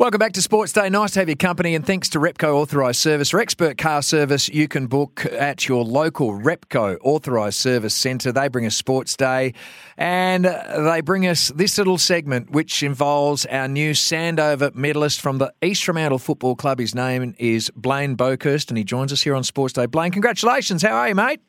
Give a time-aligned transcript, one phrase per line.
[0.00, 0.88] Welcome back to Sports Day.
[0.88, 4.48] Nice to have your company, and thanks to Repco Authorised Service or Expert Car Service,
[4.48, 8.32] you can book at your local Repco Authorised Service Centre.
[8.32, 9.52] They bring us Sports Day,
[9.98, 15.52] and they bring us this little segment which involves our new Sandover medalist from the
[15.62, 16.78] East Fremantle Football Club.
[16.78, 19.84] His name is Blaine Boekhorst, and he joins us here on Sports Day.
[19.84, 20.80] Blaine, congratulations.
[20.80, 21.42] How are you, mate?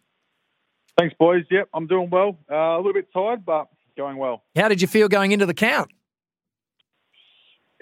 [0.97, 1.45] Thanks, boys.
[1.49, 2.38] Yep, I'm doing well.
[2.52, 4.43] Uh, a little bit tired, but going well.
[4.58, 5.89] How did you feel going into the count?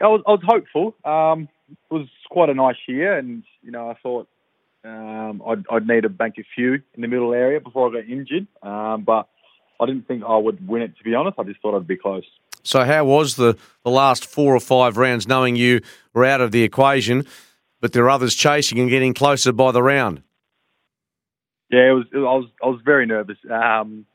[0.02, 0.95] I was, I was hopeful.
[1.03, 4.28] Um, it was quite a nice year, and you know, I thought
[4.83, 8.09] um, I'd, I'd need to bank a few in the middle area before I got
[8.09, 8.47] injured.
[8.64, 9.27] Um, but
[9.80, 10.97] I didn't think I would win it.
[10.97, 12.25] To be honest, I just thought I'd be close.
[12.64, 15.81] So, how was the, the last four or five rounds, knowing you
[16.14, 17.25] were out of the equation,
[17.80, 20.23] but there are others chasing and getting closer by the round?
[21.70, 22.05] Yeah, it was.
[22.11, 22.45] It, I was.
[22.64, 23.38] I was very nervous.
[23.50, 24.05] Um,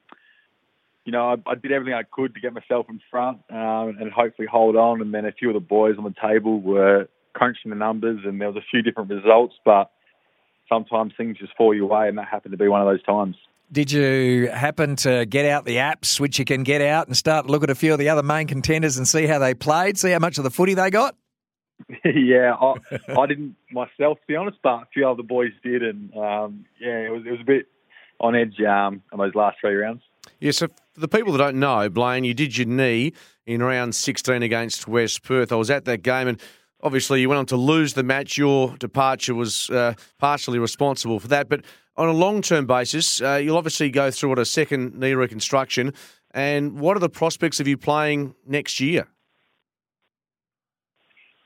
[1.04, 4.10] you know, I, I, did everything I could to get myself in front um, and
[4.10, 5.00] hopefully hold on.
[5.00, 8.40] And then a few of the boys on the table were crunching the numbers, and
[8.40, 9.90] there was a few different results, but
[10.68, 13.36] sometimes things just fall your way, and that happened to be one of those times.
[13.72, 17.46] Did you happen to get out the apps which you can get out and start
[17.46, 19.98] to look at a few of the other main contenders and see how they played,
[19.98, 21.16] see how much of the footy they got?
[22.04, 22.74] yeah, I,
[23.18, 26.98] I didn't myself, to be honest, but a few other boys did, and um, yeah,
[26.98, 27.66] it was it was a bit
[28.20, 30.02] on edge um, on those last three rounds.
[30.44, 33.14] Yeah, so for the people that don't know, Blaine, you did your knee
[33.46, 35.50] in round 16 against West Perth.
[35.50, 36.38] I was at that game, and
[36.82, 38.36] obviously you went on to lose the match.
[38.36, 41.64] Your departure was uh, partially responsible for that, but
[41.96, 45.94] on a long term basis, uh, you'll obviously go through what a second knee reconstruction.
[46.32, 49.08] And what are the prospects of you playing next year?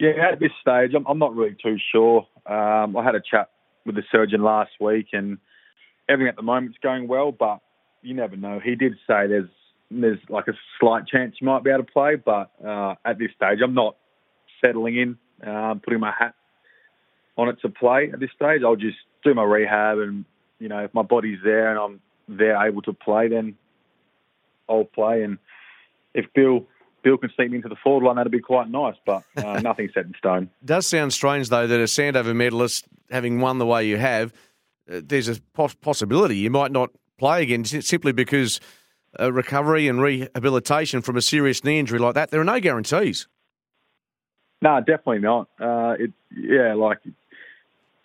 [0.00, 2.26] Yeah, at this stage, I'm, I'm not really too sure.
[2.46, 3.50] Um, I had a chat
[3.86, 5.38] with the surgeon last week, and
[6.08, 7.60] everything at the moment's going well, but
[8.02, 8.60] you never know.
[8.62, 9.48] He did say there's
[9.90, 13.30] there's like a slight chance you might be able to play, but uh, at this
[13.36, 13.96] stage, I'm not
[14.64, 16.34] settling in, uh, putting my hat
[17.36, 18.62] on it to play at this stage.
[18.64, 20.24] I'll just do my rehab, and
[20.58, 23.56] you know, if my body's there and I'm there able to play, then
[24.68, 25.22] I'll play.
[25.22, 25.38] And
[26.14, 26.66] if Bill
[27.02, 28.96] Bill can sneak me into the forward line, that'd be quite nice.
[29.06, 30.50] But uh, nothing set in stone.
[30.62, 34.32] It does sound strange though that a Sandover medalist, having won the way you have,
[34.90, 35.40] uh, there's a
[35.82, 38.60] possibility you might not play again simply because
[39.18, 43.26] uh, recovery and rehabilitation from a serious knee injury like that, there are no guarantees.
[44.60, 45.48] No, definitely not.
[45.60, 46.98] Uh, it, yeah, like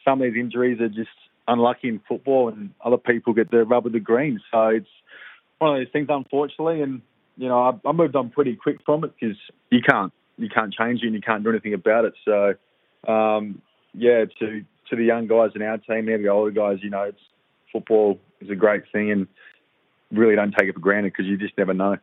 [0.05, 1.09] some of these injuries are just
[1.47, 4.39] unlucky in football, and other people get the rub of the green.
[4.51, 4.87] So it's
[5.59, 6.81] one of those things, unfortunately.
[6.81, 7.01] And
[7.37, 9.37] you know, I, I moved on pretty quick from it because
[9.71, 12.13] you can't you can't change it and you can't do anything about it.
[12.23, 12.53] So
[13.11, 13.61] um,
[13.93, 17.03] yeah, to to the young guys in our team, and the older guys, you know,
[17.03, 17.19] it's
[17.71, 19.27] football is a great thing, and
[20.11, 21.97] really don't take it for granted because you just never know.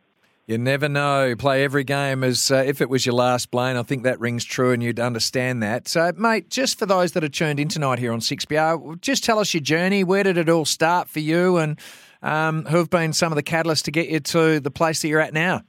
[0.47, 1.35] You never know.
[1.37, 3.77] Play every game as uh, if it was your last, Blaine.
[3.77, 5.87] I think that rings true and you'd understand that.
[5.87, 9.39] So, mate, just for those that are tuned in tonight here on 6PR, just tell
[9.39, 10.03] us your journey.
[10.03, 11.79] Where did it all start for you and
[12.21, 15.07] um, who have been some of the catalysts to get you to the place that
[15.07, 15.61] you're at now?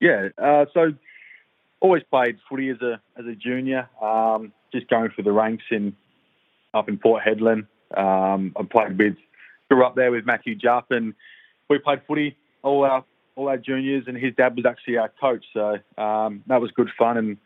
[0.00, 0.92] Yeah, uh, so
[1.80, 3.88] always played footy as a as a junior.
[4.02, 5.94] Um, just going through the ranks in
[6.72, 7.66] up in Port Hedland.
[7.96, 9.16] Um, I played with,
[9.70, 11.14] grew up there with Matthew Jupp, and
[11.68, 13.04] we played footy all our
[13.36, 15.44] all our juniors, and his dad was actually our coach.
[15.52, 17.36] So um, that was good fun, and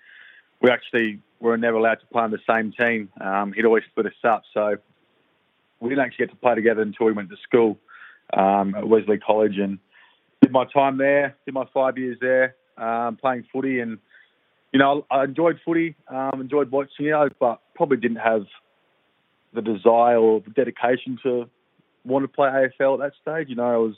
[0.61, 3.11] we actually were never allowed to play on the same team.
[3.21, 4.77] Um, he'd always split us up, so
[5.81, 7.79] we didn't actually get to play together until we went to school
[8.35, 9.79] um, at Wesley College, and
[10.43, 13.99] did my time there, did my five years there, um, playing footy, and
[14.73, 18.47] you know I enjoyed footy, um, enjoyed watching it, but probably didn't have
[19.53, 21.49] the desire or the dedication to
[22.05, 23.49] want to play AFL at that stage.
[23.49, 23.95] You know, I was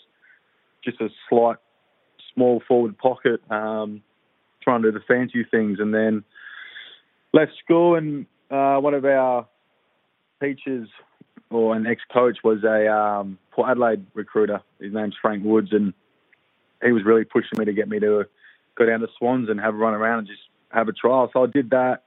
[0.84, 1.56] just a slight
[2.34, 4.02] small forward pocket, um,
[4.62, 6.24] trying to do the fancy things, and then
[7.32, 7.96] left school.
[7.96, 9.46] And uh, one of our
[10.42, 10.88] teachers
[11.50, 14.62] or an ex-coach was a um, Port Adelaide recruiter.
[14.80, 15.92] His name's Frank Woods, and
[16.82, 18.24] he was really pushing me to get me to
[18.76, 21.28] go down to Swans and have a run around and just have a trial.
[21.32, 22.04] So I did that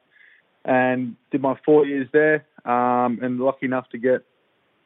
[0.65, 4.25] and did my four years there, um, and lucky enough to get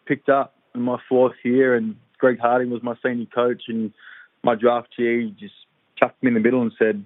[0.05, 1.75] picked up in my fourth year.
[1.75, 3.93] And Greg Harding was my senior coach, and
[4.43, 5.53] my draft year just
[5.97, 7.05] chucked me in the middle and said,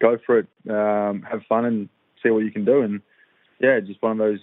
[0.00, 1.88] "Go for it, um, have fun, and
[2.22, 3.00] see what you can do." And
[3.60, 4.40] yeah, just one of those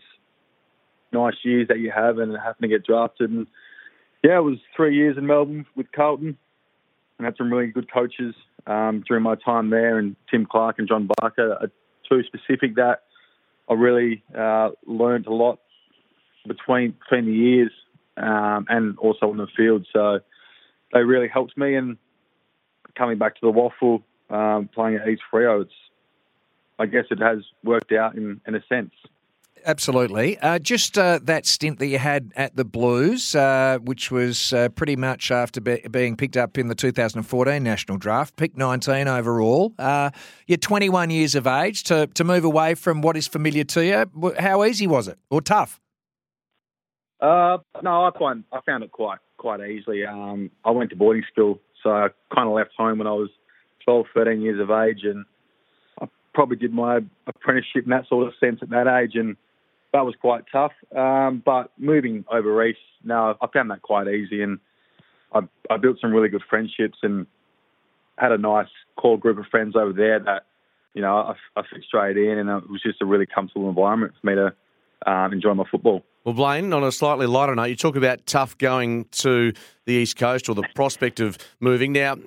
[1.11, 3.29] nice years that you have, and happened to get drafted.
[3.29, 3.47] And
[4.23, 6.37] yeah, it was three years in Melbourne with Carlton,
[7.17, 8.35] and had some really good coaches
[8.67, 9.97] um, during my time there.
[9.97, 11.71] And Tim Clark and John Barker are
[12.09, 13.03] two specific that
[13.69, 15.59] I really uh, learned a lot
[16.47, 17.71] between between the years
[18.17, 19.85] um, and also on the field.
[19.93, 20.19] So
[20.93, 21.75] they really helped me.
[21.75, 21.97] And
[22.97, 25.71] coming back to the WAFL, um, playing at East Freo, it's
[26.79, 28.91] I guess it has worked out in, in a sense.
[29.65, 30.37] Absolutely.
[30.39, 34.69] Uh, just uh, that stint that you had at the Blues, uh, which was uh,
[34.69, 39.73] pretty much after be- being picked up in the 2014 national draft, pick 19 overall.
[39.77, 40.11] Uh,
[40.47, 44.33] you're 21 years of age to, to move away from what is familiar to you.
[44.39, 45.79] How easy was it, or tough?
[47.19, 50.05] Uh, no, I find I found it quite quite easily.
[50.05, 53.29] Um, I went to boarding school, so I kind of left home when I was
[53.85, 55.25] 12, 13 years of age, and
[56.01, 59.35] I probably did my apprenticeship in that sort of sense at that age, and
[59.93, 60.71] that was quite tough.
[60.95, 64.59] Um, but moving over east, now I found that quite easy, and
[65.33, 67.25] I, I built some really good friendships and
[68.17, 70.45] had a nice core group of friends over there that
[70.93, 74.13] you know I, I fit straight in, and it was just a really comfortable environment
[74.19, 76.03] for me to um, enjoy my football.
[76.29, 79.51] Well, Blaine, on a slightly lighter note, you talk about tough going to
[79.87, 81.91] the East Coast or the prospect of moving.
[81.91, 82.17] Now,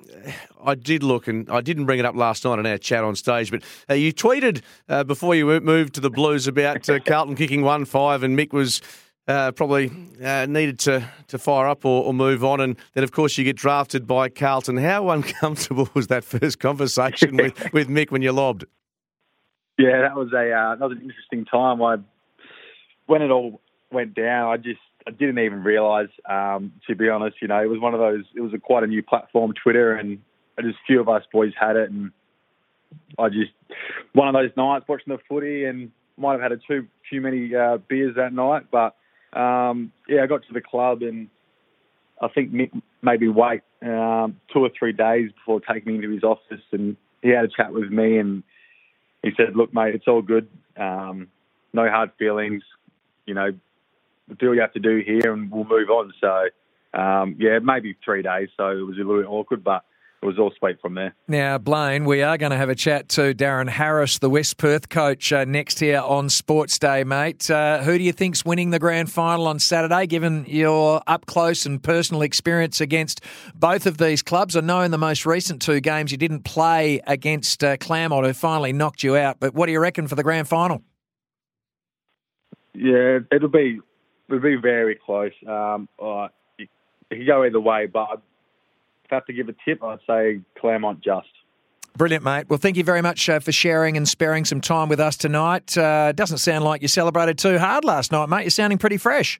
[0.61, 3.15] I did look, and I didn't bring it up last night in our chat on
[3.15, 7.37] stage, but uh, you tweeted uh, before you moved to the Blues about uh, Carlton
[7.37, 8.81] kicking 1 5, and Mick was.
[9.25, 9.89] Uh, probably
[10.21, 13.45] uh, needed to, to fire up or, or, move on, and then of course you
[13.45, 14.75] get drafted by Carlton.
[14.75, 18.65] How uncomfortable was that first conversation with, with Mick when you lobbed?
[19.77, 21.81] Yeah, that was a uh, that was an interesting time.
[21.81, 21.99] I
[23.05, 23.61] when it all
[23.93, 26.09] went down, I just I didn't even realise.
[26.29, 28.23] Um, to be honest, you know, it was one of those.
[28.35, 30.19] It was a, quite a new platform, Twitter, and
[30.61, 32.11] just a few of us boys had it, and
[33.17, 33.51] I just
[34.13, 37.53] one of those nights watching the footy, and might have had a too too many
[37.55, 38.95] uh, beers that night, but
[39.37, 41.29] um, yeah, I got to the club, and
[42.21, 46.11] I think Mick made me wait um, two or three days before taking me into
[46.11, 48.43] his office, and he had a chat with me, and
[49.23, 50.47] he said, "Look, mate, it's all good.
[50.77, 51.27] Um,
[51.73, 52.63] no hard feelings.
[53.25, 53.51] You know,
[54.39, 56.13] do what you have to do here, and we'll move on.
[56.19, 58.49] So, um, yeah, maybe three days.
[58.57, 59.83] So it was a little bit awkward, but
[60.21, 61.13] it was all sweet from there.
[61.27, 64.87] Now, Blaine, we are going to have a chat to Darren Harris, the West Perth
[64.87, 67.51] coach, uh, next here on Sports Day, mate.
[67.51, 71.65] Uh, who do you think's winning the grand final on Saturday, given your up close
[71.65, 73.19] and personal experience against
[73.53, 74.55] both of these clubs?
[74.55, 78.31] I know in the most recent two games you didn't play against uh, Claremont, who
[78.31, 80.81] finally knocked you out, but what do you reckon for the grand final?
[82.73, 83.81] Yeah, it'll be
[84.33, 85.31] it'll be very close.
[85.47, 86.27] Um, uh,
[86.57, 86.69] it,
[87.09, 88.21] it could go either way, but
[89.05, 91.27] if I have to give a tip, I'd say Claremont just.
[91.95, 92.49] Brilliant, mate.
[92.49, 95.77] Well, thank you very much uh, for sharing and sparing some time with us tonight.
[95.77, 98.41] Uh, doesn't sound like you celebrated too hard last night, mate.
[98.41, 99.39] You're sounding pretty fresh.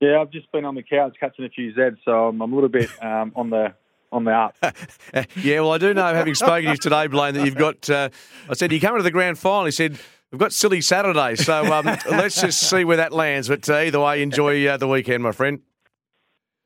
[0.00, 2.54] Yeah, I've just been on the couch catching a few Zeds, so I'm, I'm a
[2.54, 3.74] little bit um, on the
[4.12, 4.56] on the up.
[5.36, 7.88] yeah, well, I do know, having spoken to you today, Blaine, that you've got.
[7.88, 8.10] Uh,
[8.48, 9.66] I said, you come to the grand final.
[9.66, 9.98] He said,
[10.32, 13.48] We've got silly Saturday, so um, let's just see where that lands.
[13.48, 15.60] But uh, either way, enjoy uh, the weekend, my friend.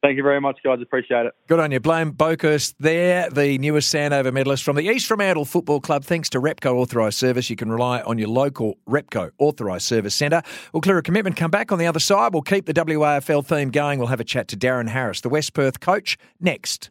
[0.03, 0.81] Thank you very much, guys.
[0.83, 1.33] Appreciate it.
[1.49, 1.81] Good on you.
[1.81, 6.05] Blaine Boekhorst there, the newest Sandover medalist from the East Fremantle Football Club.
[6.05, 10.43] Thanks to Repco Authorised Service, you can rely on your local Repco Authorised Service Centre.
[10.75, 12.35] We'll clear a commitment, come back on the other side.
[12.35, 13.99] We'll keep the WAFL theme going.
[13.99, 16.91] We'll have a chat to Darren Harris, the West Perth coach, next.